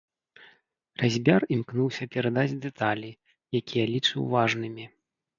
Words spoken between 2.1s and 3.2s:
перадаць дэталі,